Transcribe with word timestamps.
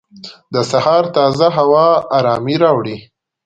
د 0.53 0.55
سهار 0.71 1.03
تازه 1.17 1.47
هوا 1.57 1.87
ارامۍ 2.17 2.55
راوړي. 2.63 2.97